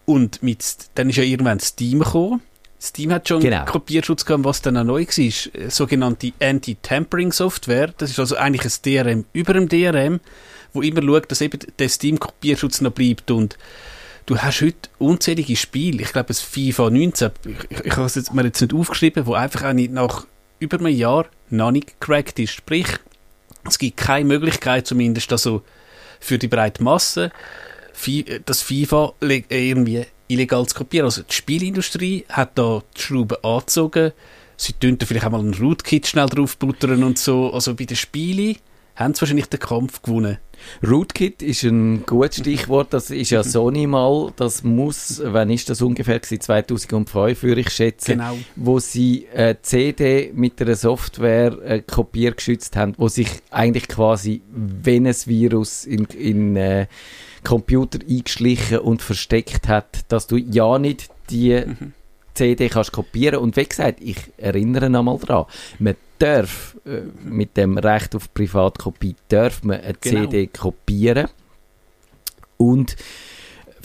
[0.04, 0.62] Und mit,
[0.96, 2.42] dann ist ja irgendwann Steam gekommen.
[2.87, 3.64] Steam hat schon Genau.
[3.64, 7.92] Kopierschutz gehabt, was dann auch neu war, ist äh, sogenannte Anti-Tampering-Software.
[7.99, 10.20] Das ist also eigentlich ein DRM über dem DRM,
[10.72, 13.31] wo immer schaut, dass eben der Steam-Kopierschutz noch bleibt.
[13.31, 13.57] Und
[14.27, 18.14] du hast heute unzählige Spiele, ich glaube, es FIFA 19, ich, ich, ich habe es
[18.14, 20.27] jetzt, mir jetzt nicht aufgeschrieben, wo einfach auch nicht nach
[20.59, 22.53] über einem Jahr noch nicht gecrackt ist.
[22.53, 22.87] Sprich,
[23.68, 25.62] es gibt keine Möglichkeit, zumindest also
[26.20, 27.31] für die breite Masse,
[27.92, 31.06] Fi- das FIFA äh, irgendwie illegal zu kopieren.
[31.06, 34.12] Also die Spielindustrie hat da die Schrauben angezogen.
[34.56, 37.52] Sie tun da vielleicht auch mal einen Rootkit schnell draufbuttern und so.
[37.52, 38.56] Also bei den Spielen
[38.96, 40.38] haben sie wahrscheinlich den Kampf gewonnen.
[40.86, 42.94] Rootkit ist ein gutes Stichwort.
[42.94, 44.32] Das ist ja Sony mal.
[44.36, 46.40] Das muss, wann ist das ungefähr gewesen?
[46.40, 48.12] 2005, würde ich schätzen.
[48.12, 48.38] Genau.
[48.56, 55.06] Wo sie äh, CD mit einer Software äh, kopiergeschützt haben, wo sich eigentlich quasi, wenn
[55.06, 56.86] ein Virus in, in äh,
[57.44, 61.62] Computer eingeschlichen und versteckt hat, dass du ja nicht die
[62.35, 63.40] CD kannst kopieren.
[63.40, 65.46] Und wie gesagt, ich erinnere noch mal dran,
[65.79, 70.22] man darf äh, mit dem Recht auf Privatkopie darf man eine Genau.
[70.27, 71.29] CD kopieren
[72.57, 72.96] und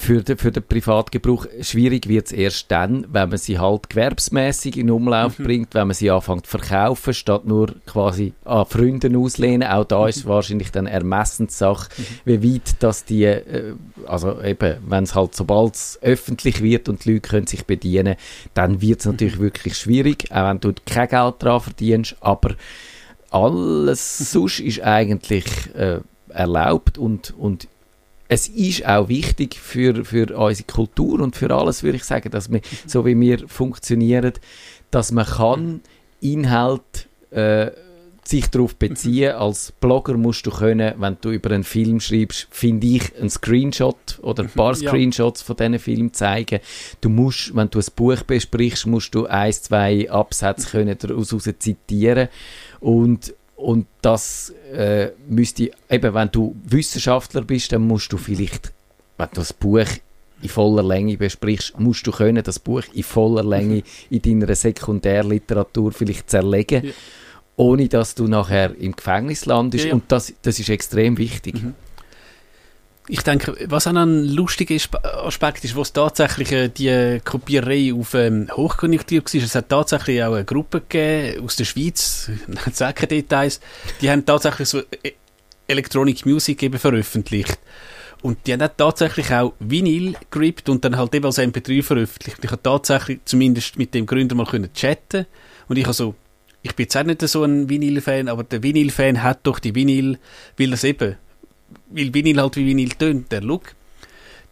[0.01, 4.77] für den, für den Privatgebrauch schwierig wird es erst dann, wenn man sie halt gewerbsmäßig
[4.77, 9.67] in Umlauf bringt, wenn man sie anfängt zu verkaufen, statt nur quasi an Freunden auslehnen.
[9.67, 11.89] Auch da ist es wahrscheinlich dann Ermessenssache,
[12.25, 13.75] wie weit dass die, äh,
[14.07, 18.15] also eben, wenn es halt, sobald es öffentlich wird und die Leute können sich bedienen,
[18.55, 22.55] dann wird es natürlich wirklich schwierig, auch wenn du kein Geld daran verdienst, aber
[23.29, 27.67] alles sonst ist eigentlich äh, erlaubt und, und
[28.31, 32.49] es ist auch wichtig für, für unsere Kultur und für alles, würde ich sagen, dass
[32.49, 34.31] wir, so wie wir funktionieren,
[34.89, 35.81] dass man kann
[36.21, 37.71] Inhalt äh,
[38.23, 39.33] sich darauf beziehen.
[39.33, 44.19] Als Blogger musst du können, wenn du über einen Film schreibst, finde ich, einen Screenshot
[44.21, 44.91] oder ein paar Ja.
[44.91, 46.61] Screenshots von diesen Film zeigen.
[47.01, 52.29] Du musst, wenn du ein Buch besprichst, musst du ein, zwei Absätze können daraus zitieren
[52.79, 58.71] und und das äh, müsste, eben wenn du Wissenschaftler bist, dann musst du vielleicht,
[59.17, 59.85] wenn du das Buch
[60.41, 65.91] in voller Länge besprichst, musst du können das Buch in voller Länge in deiner Sekundärliteratur
[65.91, 66.91] vielleicht zerlegen, Ja.
[67.57, 69.83] ohne dass du nachher im Gefängnis landest.
[69.85, 69.93] Ja, ja.
[69.95, 71.55] Und das, das ist extrem wichtig.
[73.13, 78.13] Ich denke, was auch ein lustiger Aspe- Aspekt ist, was tatsächlich äh, die Kopierei auf
[78.13, 82.31] ähm, Hochkonjunktur war, es hat tatsächlich auch eine Gruppe gegeben aus der Schweiz,
[82.65, 83.59] ich sage keine Details,
[83.99, 85.11] die haben tatsächlich so äh,
[85.67, 87.59] Electronic Music eben veröffentlicht.
[88.21, 92.37] Und die haben auch tatsächlich auch Vinyl gerippt und dann halt eben als MP3 veröffentlicht.
[92.41, 95.25] Ich habe tatsächlich zumindest mit dem Gründer mal können chatten
[95.67, 96.15] und ich habe so,
[96.61, 100.17] ich bin jetzt auch nicht so ein Vinyl-Fan, aber der Vinyl-Fan hat doch die Vinyl,
[100.57, 101.17] weil das eben
[101.89, 103.73] weil Vinyl halt wie Vinyl tönt, der Look.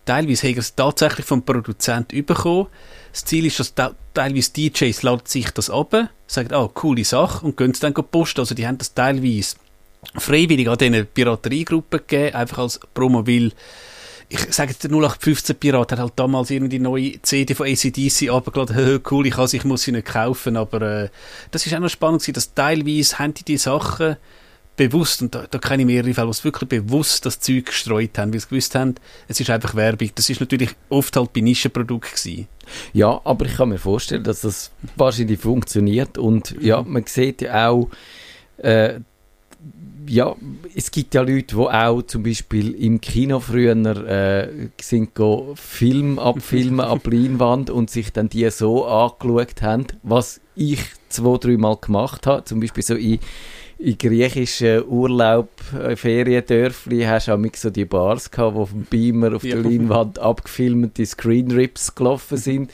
[0.06, 2.68] Teilweise haben es tatsächlich vom Produzent bekommen.
[3.12, 5.96] Das Ziel ist, dass te- teilweise DJs laden sich das ab,
[6.28, 8.40] sagen, ah, coole Sache, und gehen es dann posten.
[8.42, 9.56] Also die haben das teilweise
[10.16, 13.52] freiwillig an diesen Pirateriegruppen gegeben, einfach als Promo, weil
[14.32, 18.30] ich sage jetzt, der 0815 Pirat hat halt damals irgendwie die neue CD von ACDC
[18.74, 21.10] Hö, cool, ich, has, ich muss sie nicht kaufen, aber äh,
[21.50, 24.18] das ist auch noch spannend dass teilweise haben die die Sachen
[24.80, 28.18] bewusst, und da, da kenne ich mehrere Fälle, wo sie wirklich bewusst das Zeug gestreut
[28.18, 28.96] haben, weil sie gewusst haben,
[29.28, 30.10] es ist einfach Werbung.
[30.16, 32.48] Das ist natürlich oft halt bei Nischenprodukten gewesen.
[32.94, 37.70] Ja, aber ich kann mir vorstellen, dass das wahrscheinlich funktioniert und ja, man sieht ja
[37.70, 37.90] auch,
[38.58, 39.00] äh,
[40.08, 40.36] ja,
[40.76, 43.76] es gibt ja Leute, die auch zum Beispiel im Kino früher
[44.08, 50.40] äh, sind go Film abfilmen ab Leinwand und sich dann die so angeschaut haben, was
[50.56, 53.20] ich zwei, dreimal gemacht habe, zum Beispiel so in
[53.80, 59.36] in griechischen Urlaub, äh, Feriendörfli, hast du auch so die Bars gehabt, wo dem Beamer
[59.36, 59.56] auf Ja.
[59.56, 62.72] der Leinwand abgefilmte Screenrips gelaufen sind.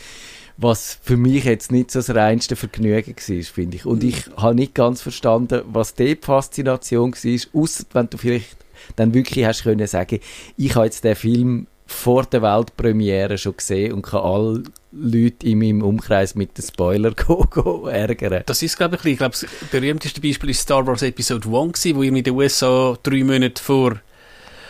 [0.57, 3.85] Was für mich jetzt nicht so das reinste Vergnügen war, finde ich.
[3.85, 8.57] Und ich habe nicht ganz verstanden, was die Faszination war, außer wenn du vielleicht
[8.95, 10.19] dann wirklich hast können sagen,
[10.57, 14.63] ich habe jetzt den Film vor der Weltpremiere schon gesehen und kann alle
[14.97, 18.43] Leute in meinem Umkreis mit den Spoiler go, go ärgern.
[18.45, 21.95] Das ist, glaube ich, ich glaube, das berühmteste Beispiel ist Star Wars Episode 1 gewesen,
[21.97, 23.99] wo in den USA drei Monate vor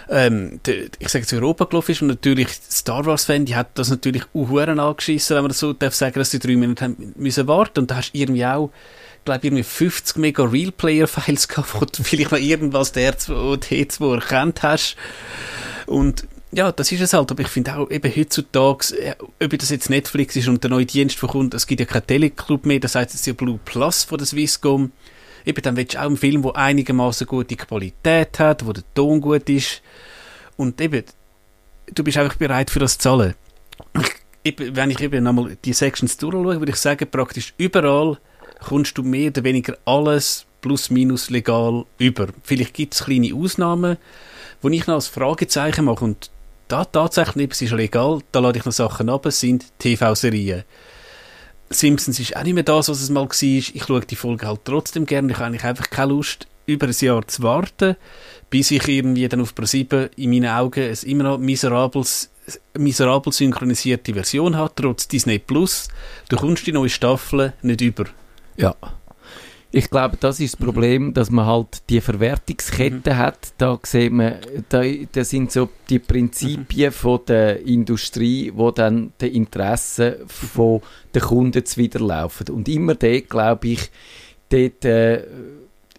[0.08, 2.02] ähm, de, ich sage jetzt Europa gelaufen ist.
[2.02, 5.74] Und natürlich Star Wars Fan, die hat das natürlich uhuere angeschissen, wenn man das so
[5.74, 7.82] darf sagen, dass die drei Monate haben müssen warten.
[7.82, 8.72] Und da hast du irgendwie auch
[9.26, 13.34] glaube irgendwie 50 mega Real Player Files gehabt, wo du vielleicht noch irgendwas der R2
[13.34, 14.96] und T2 erkannt hast.
[15.88, 19.70] Und ja, das ist es halt, aber ich finde auch eben heutzutage, äh, ob das
[19.70, 22.96] jetzt Netflix ist und der neue Dienst verkommt, es gibt ja keinen Teleclub mehr, das
[22.96, 24.92] heißt jetzt ja Blue Plus von der Swisscom,
[25.46, 29.22] eben dann willst du auch einen Film, der einigermaßen gute Qualität hat, wo der Ton
[29.22, 29.82] gut ist
[30.58, 31.04] und eben,
[31.94, 33.36] du bist einfach bereit für das zu zahlen.
[34.44, 38.20] Ich, wenn ich eben nochmal die Sections durchschaue, würde ich sagen, praktisch überall
[38.64, 42.28] kommst du mehr oder weniger alles plus minus legal über.
[42.44, 43.98] Vielleicht gibt es kleine Ausnahmen,
[44.62, 46.30] wo ich noch als Fragezeichen mache und
[46.68, 50.64] da tatsächlich, es ist legal, da lade ich noch Sachen ab, es sind TV-Serien.
[51.70, 53.42] Simpsons ist auch nicht mehr das, was es mal war.
[53.42, 55.32] Ich schaue die Folge halt trotzdem gerne.
[55.32, 57.96] Ich habe eigentlich einfach keine Lust, über ein Jahr zu warten,
[58.50, 62.30] bis ich irgendwie dann auf Pro7 in meinen Augen ein immer noch miserables,
[62.78, 65.88] miserabel synchronisierte Version hat, trotz Disney Plus.
[66.30, 68.06] Du kommst die neue Staffel nicht über.
[68.58, 68.76] Ja.
[69.78, 73.52] Ich glaube, das ist das Problem, dass man halt die Verwertungskette hat.
[73.58, 74.36] Da sieht man,
[74.70, 80.82] da, da sind so die Prinzipien von der Industrie, wo dann die Interessen von
[81.14, 82.48] den Kunden zuwiderlaufen.
[82.52, 83.92] Und immer dort, glaube ich,
[84.48, 85.26] dort äh,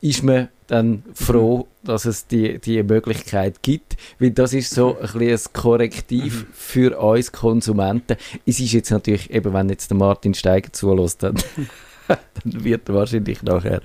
[0.01, 5.03] ist man dann froh, dass es die, die Möglichkeit gibt, weil das ist so ein,
[5.03, 8.17] bisschen ein Korrektiv für uns Konsumenten.
[8.47, 11.37] Es ist jetzt natürlich, eben wenn jetzt der Martin Steiger zulässt, dann
[12.09, 13.81] dann wird er wahrscheinlich nachher.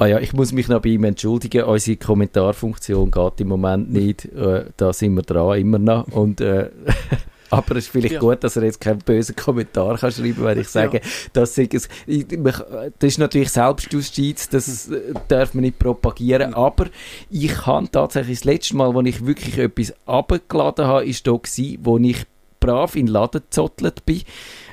[0.00, 1.64] Ah ja, ich muss mich noch bei ihm entschuldigen.
[1.64, 4.26] Unsere Kommentarfunktion geht im Moment nicht.
[4.26, 6.06] Äh, da sind wir dran, immer noch.
[6.08, 6.70] Und, äh,
[7.50, 8.20] aber es ist vielleicht Ja.
[8.20, 11.00] gut, dass er jetzt keinen bösen Kommentar kann schreiben wenn ich sage,
[11.32, 16.54] das, sei es, ich, das ist natürlich Selbstjustiz, das äh, darf man nicht propagieren.
[16.54, 16.86] Aber
[17.28, 21.78] ich habe tatsächlich das letzte Mal, wo ich wirklich etwas abgeladen habe, ist da gewesen,
[21.82, 22.24] wo ich
[22.60, 24.22] brav in den Laden gezottelt bin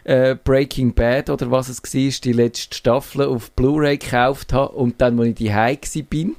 [0.06, 5.02] äh, Breaking Bad oder was es war, die letzte Staffel auf Blu-ray gekauft habe und
[5.02, 5.52] dann, als ich die
[6.04, 6.36] bin,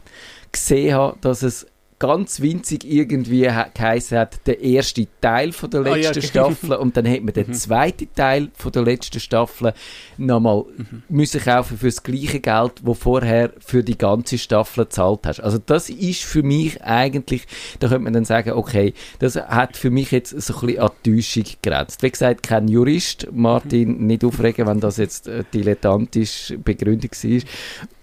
[0.50, 1.66] gesehen habe, dass es
[1.99, 6.23] ganz winzig irgendwie geheißen hat, der erste Teil von der Ah, ja, letzten.
[6.23, 9.73] Staffel und dann hat man den zweiten Teil von der letzten Staffel
[10.19, 10.65] nochmal
[11.09, 15.41] müssen kaufen für das gleiche Geld, wo vorher für die ganze Staffel gezahlt hast.
[15.41, 17.47] Also das ist für mich eigentlich,
[17.81, 20.91] da könnte man dann sagen, okay, das hat für mich jetzt so ein bisschen an
[21.03, 22.03] Täuschung gegrenzt.
[22.03, 27.41] Wie gesagt, kein Jurist, Martin, nicht aufregen, wenn das jetzt äh, dilettantisch begründet war.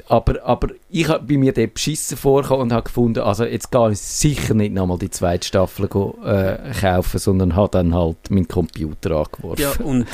[0.09, 3.91] Aber, aber ich habe bei mir dort beschissen vorgekommen und habe gefunden, also jetzt gehe
[3.91, 8.47] ich sicher nicht nochmal die zweite Staffel go, äh, kaufen, sondern habe dann halt meinen
[8.47, 9.61] Computer angeworfen.
[9.61, 10.05] Ja, und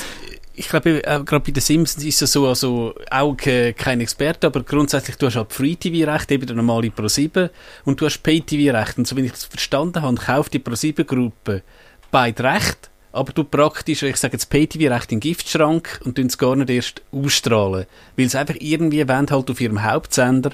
[0.54, 4.46] ich glaube, äh, gerade bei den Simpsons ist es so, also auch ke- kein Experte,
[4.46, 7.50] aber grundsätzlich, du hast halt Free-TV-Recht, eben der normale Pro7,
[7.84, 8.98] und du hast Pay-TV-Recht.
[8.98, 11.62] Und so, wenn ich das verstanden habe, kauft die Pro7-Gruppe
[12.10, 16.38] beide Recht, aber du praktisch, ich sage jetzt Pay-TV-Recht in den Giftschrank und tun es
[16.38, 17.86] gar nicht erst ausstrahlen.
[18.16, 20.52] Weil es einfach irgendwie wollen, halt auf ihrem Hauptsender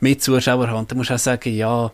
[0.00, 0.86] mehr Zuschauer haben.
[0.88, 1.92] Da musst du auch sagen, ja,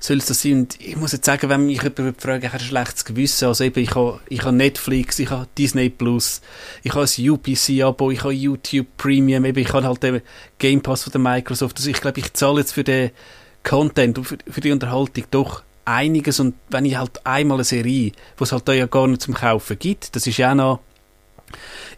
[0.00, 0.60] soll es das sein?
[0.60, 3.48] Und ich muss jetzt sagen, wenn mich jemand fragt, ich habe ein schlechtes Gewissen.
[3.48, 6.40] Also eben, ich habe, ich habe Netflix, ich habe Disney Plus,
[6.82, 10.22] ich habe ein UPC-Abo, ich habe YouTube Premium, eben, ich habe halt den
[10.58, 11.76] Game Pass von der Microsoft.
[11.78, 13.10] Also ich glaube, ich zahle jetzt für den
[13.62, 16.40] Content und für, für die Unterhaltung doch einiges.
[16.40, 19.34] Und wenn ich halt einmal eine Serie, wo es halt da ja gar nicht zum
[19.34, 20.80] Kaufen gibt, das ist ja auch noch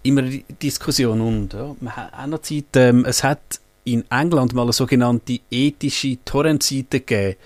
[0.03, 1.21] immer Diskussion.
[1.21, 5.41] Und ja, man hat auch noch Zeit, ähm, es hat in England mal eine sogenannte
[5.51, 7.37] ethische Torrent-Seite gegeben.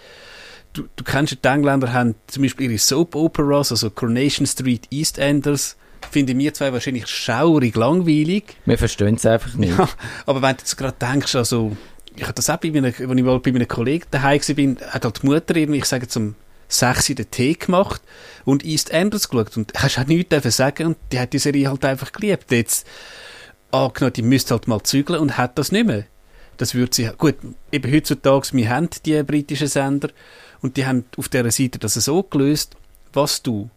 [0.72, 5.76] Du, du kennst ja, die Engländer haben zum Beispiel ihre Soap-Operas, also Coronation Street, EastEnders,
[6.10, 8.44] finden wir zwei wahrscheinlich schaurig langweilig.
[8.66, 9.76] Wir verstehen es einfach nicht.
[9.76, 9.88] Ja,
[10.26, 11.76] aber wenn du jetzt gerade denkst, also,
[12.16, 15.04] ich hatte das auch bei meiner, als ich mal bei meinem Kollegen daheim war, hat
[15.04, 16.34] halt die Mutter irgendwie, ich sage zum
[16.68, 18.02] sechs den Tee gemacht
[18.44, 22.12] und EastEnders geschaut und hast auch nichts sagen und die hat die Serie halt einfach
[22.12, 22.50] geliebt.
[22.50, 22.86] Jetzt,
[23.70, 26.04] angenommen, die müsste halt mal zügeln und hat das nicht mehr.
[26.56, 27.36] Das würde sie, gut,
[27.70, 30.08] eben heutzutage, wir haben die britischen Sender
[30.62, 32.76] und die haben auf dieser Seite das so gelöst,
[33.12, 33.68] was du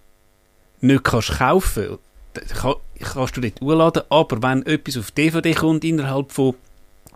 [0.81, 1.97] nicht kannst kaufen,
[2.33, 6.55] kannst du dort urladen, aber wenn etwas auf DVD kommt innerhalb von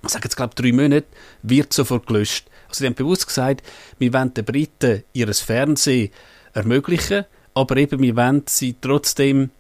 [0.04, 1.08] ich sage jetzt glaube drei Monate,
[1.42, 2.48] wird sofort gelöscht.
[2.68, 3.64] Also sie haben bewusst gesagt,
[4.00, 6.12] wir wollen den Briten ihres Fernsehen
[6.54, 9.52] ermöglichen, aber eben wir wollen sie trotzdem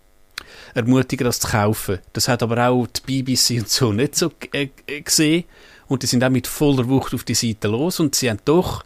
[0.73, 1.99] ermutigen, das zu kaufen.
[2.13, 4.69] Das hat aber auch die BBC und so nicht so äh,
[5.01, 5.45] gesehen
[5.87, 8.83] und die sind auch mit voller Wucht auf die Seite los und sie haben doch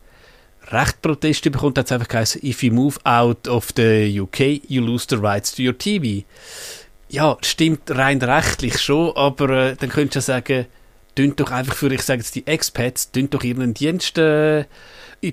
[0.69, 4.81] recht Proteste bekommen, hat es einfach geheißen, if you move out of the UK, you
[4.83, 6.25] lose the rights to your TV.
[7.09, 10.65] Ja, stimmt rein rechtlich schon, aber äh, dann könntest du ja sagen,
[11.17, 14.65] tönt doch einfach für, ich sage jetzt die Expats, tönt doch ihren Dienst äh,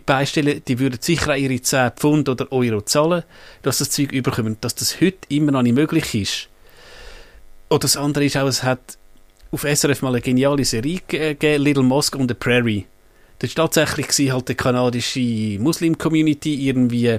[0.07, 3.23] beistellen, die würden sicher ihre 10 Pfund oder Euro zahlen,
[3.61, 6.49] dass das Zeug überkommen, dass das heute immer noch nicht möglich ist.
[7.69, 8.97] Oder das andere ist auch, es hat
[9.51, 12.87] auf SRF mal eine geniale Serie gegeben, Little Mosque on the Prairie.
[13.41, 17.19] Das war tatsächlich halt die kanadische Muslim-Community irgendwie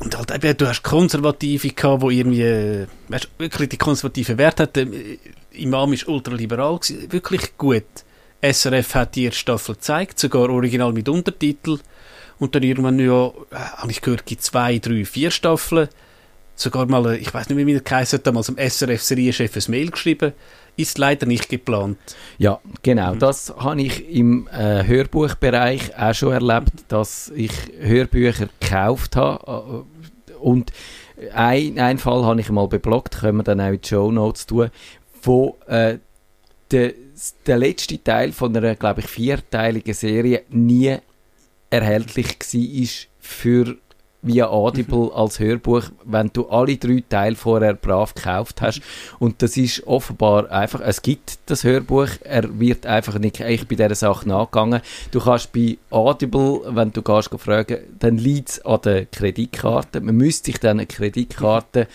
[0.00, 4.90] und halt eben, du hast Konservative gehabt, die irgendwie, weißt, wirklich die konservativen Werte hatten.
[4.90, 7.84] Der Imam war ultraliberal, gewesen, wirklich gut.
[8.42, 11.78] SRF hat die erste Staffel gezeigt, sogar original mit Untertitel.
[12.38, 15.88] Und dann irgendwann, ja, äh, habe ich gehört, gibt zwei, drei, vier Staffeln.
[16.54, 20.32] Sogar mal, ich weiß nicht, wie mir geheißen hat, damals am SRF-Serienchef ein Mail geschrieben
[20.80, 21.98] ist leider nicht geplant.
[22.38, 23.14] Ja, genau.
[23.14, 23.18] Mhm.
[23.18, 29.84] Das habe ich im äh, Hörbuchbereich auch schon erlebt, dass ich Hörbücher gekauft habe.
[30.28, 30.72] Äh, und
[31.34, 34.46] ein, ein Fall habe ich mal beblockt, können wir dann auch in die Show Notes
[34.46, 34.70] tun,
[35.22, 35.98] wo äh,
[36.70, 36.92] der,
[37.46, 40.96] der letzte Teil von einer, glaube ich, vierteiligen Serie nie
[41.68, 42.88] erhältlich war
[43.20, 43.76] für
[44.22, 45.12] via Audible mhm.
[45.12, 48.82] als Hörbuch, wenn du alle drei Teile vorher brav gekauft hast.
[49.18, 53.76] Und das ist offenbar einfach, es gibt das Hörbuch, er wird einfach nicht echt bei
[53.76, 54.82] dieser Sache nachgegangen.
[55.10, 60.00] Du kannst bei Audible, wenn du gehst fragen, dann liegt es an der Kreditkarte.
[60.00, 61.86] Man müsste sich dann eine Kreditkarte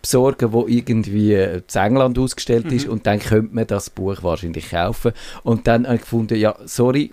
[0.00, 2.92] besorgen, wo irgendwie in England ausgestellt ist mhm.
[2.92, 5.12] und dann könnte man das Buch wahrscheinlich kaufen.
[5.42, 7.12] Und dann habe ich gefunden, ja, sorry,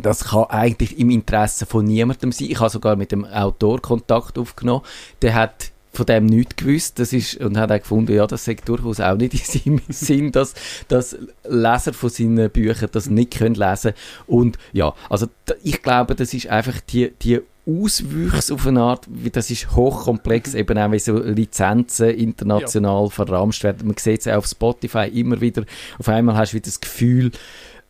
[0.00, 2.48] das kann eigentlich im Interesse von niemandem sein.
[2.50, 4.82] Ich habe sogar mit dem Autor Kontakt aufgenommen.
[5.22, 6.98] Der hat von dem nichts gewusst.
[6.98, 10.32] Das ist, und hat auch gefunden, ja, das sagt durchaus auch nicht in seinem Sinn,
[10.32, 10.54] dass,
[10.88, 11.16] dass
[11.48, 13.92] Leser von seinen Büchern das nicht können lesen
[14.26, 15.26] Und ja, also
[15.62, 20.58] ich glaube, das ist einfach die, die Auswüchse auf eine Art, das ist hochkomplex, mhm.
[20.60, 23.10] eben auch wie so Lizenzen international ja.
[23.10, 23.88] verramscht werden.
[23.88, 25.64] Man sieht es auch auf Spotify immer wieder.
[25.98, 27.32] Auf einmal hast du wieder das Gefühl,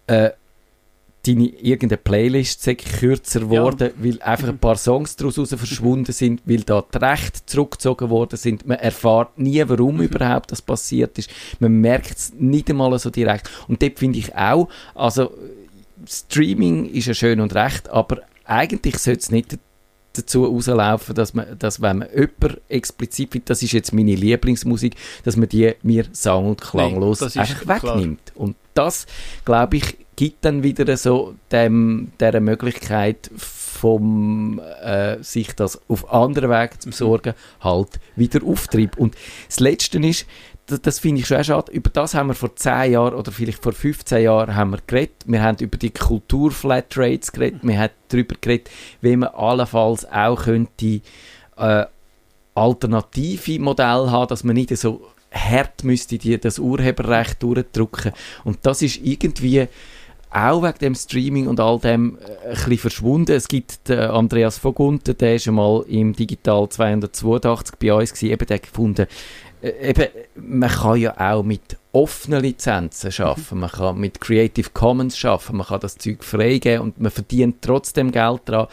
[0.06, 0.30] äh,
[1.26, 4.04] deine irgendeine Playlist kürzer geworden, ja.
[4.04, 8.66] weil einfach ein paar Songs daraus verschwunden sind, weil da die Rechte zurückgezogen worden sind.
[8.66, 11.30] Man erfährt nie, warum überhaupt das passiert ist.
[11.60, 13.50] Man merkt es nicht einmal so direkt.
[13.68, 15.32] Und dort finde ich auch, also
[16.06, 19.58] Streaming ist ja schön und recht, aber eigentlich sollte es nicht
[20.12, 24.94] dazu rauslaufen, dass man, dass wenn man jemand explizit findet, das ist jetzt meine Lieblingsmusik,
[25.24, 28.32] dass man die mir sang- und klanglos nee, einfach wegnimmt.
[28.34, 29.06] Und das,
[29.44, 36.50] glaube ich, gibt dann wieder so dem, der Möglichkeit vom äh, sich das auf anderen
[36.50, 38.96] Wegen zu besorgen, halt wieder Auftrieb.
[38.96, 39.14] Und
[39.48, 40.26] das Letzte ist,
[40.66, 43.62] das, das finde ich schon schade, über das haben wir vor 10 Jahren oder vielleicht
[43.62, 45.16] vor 15 Jahren haben wir geredet.
[45.26, 51.00] Wir haben über die Kultur-Flatrates geredet, wir haben darüber geredet, wie man allenfalls auch könnte
[51.56, 51.84] äh,
[52.54, 58.12] alternative Modelle haben, dass man nicht so hart müsste die, das Urheberrecht durchdrücken.
[58.44, 59.68] Und das ist irgendwie
[60.30, 63.32] auch wegen dem Streaming und all dem äh, ein bisschen verschwunden.
[63.32, 68.46] Es gibt den Andreas Vogunten, der ist einmal im Digital 282 bei uns gewesen, eben
[68.46, 69.06] der gefunden,
[69.62, 75.16] äh, eben, man kann ja auch mit offenen Lizenzen schaffen, man kann mit Creative Commons
[75.16, 78.68] schaffen, man kann das Zeug freigeben und man verdient trotzdem Geld daran.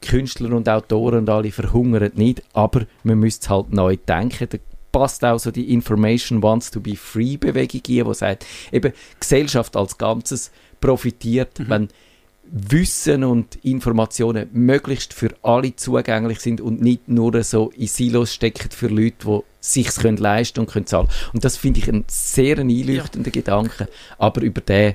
[0.00, 4.48] Künstler und Autoren und alle verhungern nicht, aber man müsste es halt neu denken.
[4.48, 4.58] Da
[4.92, 9.76] passt auch so die Information Wants to be Free Bewegung ein, die sagt, eben Gesellschaft
[9.76, 11.68] als Ganzes profitiert, mhm.
[11.68, 11.88] wenn
[12.50, 18.70] Wissen und Informationen möglichst für alle zugänglich sind und nicht nur so in Silos stecken
[18.70, 21.08] für Leute, die sich leisten und können zahlen.
[21.34, 23.32] Und das finde ich ein sehr einleuchtender ja.
[23.32, 23.88] Gedanke,
[24.18, 24.94] aber über den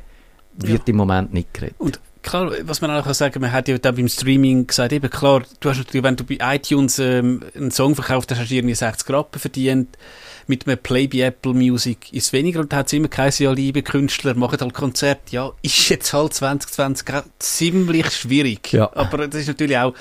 [0.55, 0.91] wird ja.
[0.91, 1.75] im Moment nicht geredet.
[1.77, 5.09] Und klar, was man auch sagen kann, man hat ja da beim Streaming gesagt, eben
[5.09, 8.55] klar, du hast natürlich, wenn du bei iTunes ähm, einen Song verkauft hast, hast du
[8.55, 9.97] irgendwie 60 Rappen verdient
[10.47, 13.43] mit einem Play bei Apple Music ist es weniger und da hat es immer geheißen,
[13.45, 15.32] ja, liebe Künstler, machen halt Konzert.
[15.32, 17.07] Ja, ist jetzt halt 2020
[17.39, 18.74] ziemlich schwierig.
[18.74, 18.91] Ja.
[18.93, 19.93] Aber das ist natürlich auch,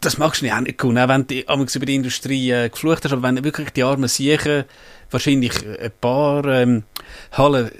[0.00, 3.04] das magst du nicht auch nicht gut, auch wenn du über die Industrie äh, geflucht
[3.04, 4.64] hast, aber wenn wirklich die armen Siechen
[5.10, 6.84] wahrscheinlich ein paar ähm,
[7.32, 7.70] Hallen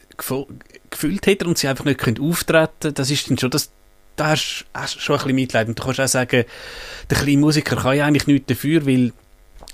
[0.90, 3.70] gefüllt hätten und sie einfach nicht auftreten das ist dann schon das
[4.16, 5.68] da hast du schon ein bisschen Mitleid.
[5.68, 6.44] Und du kannst auch sagen,
[7.10, 9.12] der kleine Musiker kann ja eigentlich nichts dafür, weil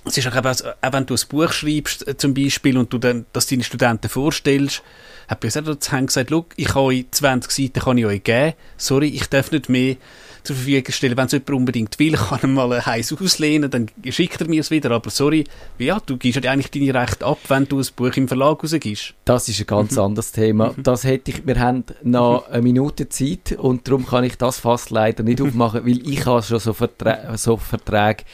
[0.04, 3.26] es ist auch, auch wenn du ein Buch schreibst, äh, zum Beispiel, und du dann
[3.32, 4.82] das deinen Studenten vorstellst,
[5.28, 5.66] hat ich gesagt,
[6.06, 9.96] gesagt, ich kann euch 20 Seiten kann ich euch geben, sorry, ich darf nicht mehr
[10.42, 11.16] zur Verfügung stellen.
[11.16, 14.60] Wenn es jemand unbedingt will, kann er mal ein heiß auslehnen, dann schickt er mir
[14.60, 14.90] es wieder.
[14.90, 15.44] Aber sorry,
[15.78, 19.14] ja, du gibst ja eigentlich deine Rechte ab, wenn du ein Buch im Verlag rausgibst.
[19.24, 20.00] Das ist ein ganz mhm.
[20.00, 20.74] anderes Thema.
[20.76, 20.82] Mhm.
[20.82, 22.54] Das hätte ich, wir haben noch mhm.
[22.54, 26.42] eine Minute Zeit und darum kann ich das fast leider nicht aufmachen, weil ich habe
[26.42, 28.24] schon so, Verträ so Verträge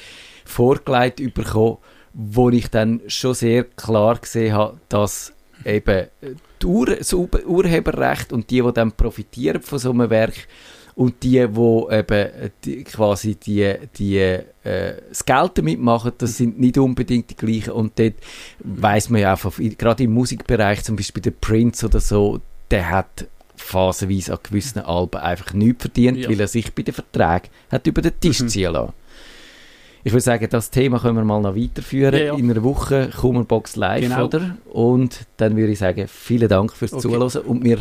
[0.45, 1.79] vorgelegt bekommen,
[2.15, 5.33] wo ich dann schon sehr klar gesehen habe, dass
[5.65, 6.07] eben
[6.65, 10.49] Ur das Urheberrecht und die, die dann profitieren von so einem Werk,
[10.99, 14.43] und die, die eben die, quasi die, die, äh,
[15.09, 17.71] das Geld damit machen, das sind nicht unbedingt die gleichen.
[17.71, 18.15] Und dort
[18.59, 22.41] weiß man ja einfach, gerade im Musikbereich, zum Beispiel der Prince oder so,
[22.73, 26.29] der hat phasenweise an gewissen Alben einfach nichts verdient, ja.
[26.29, 28.49] weil er sich bei den Verträgen hat über den Tisch mhm.
[28.49, 28.93] ziehen lassen.
[30.03, 32.19] Ich würde sagen, das Thema können wir mal noch weiterführen.
[32.19, 32.35] Ja, ja.
[32.35, 34.25] In einer Woche Kummerbox live, genau.
[34.25, 34.57] oder?
[34.65, 37.03] Und dann würde ich sagen, vielen Dank fürs okay.
[37.03, 37.79] Zuhören und wir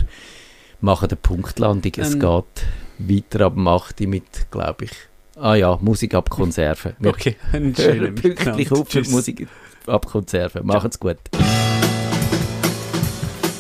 [0.82, 1.92] machen eine Punktlandung.
[1.98, 2.66] Es ähm, geht
[3.00, 4.92] weiter ab 8 mit, glaube ich,
[5.40, 6.94] ah ja, Musik ab Konserven.
[7.00, 9.48] Wir okay, einen schönen Pünktlich auf für Musik
[9.86, 10.66] ab Konserven.
[10.66, 11.18] Macht's gut.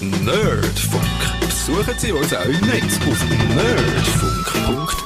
[0.02, 1.04] Nerdfunk.
[1.40, 3.26] Besuchen Sie uns auch im Netz auf
[3.56, 4.98] nerdfunk.ch.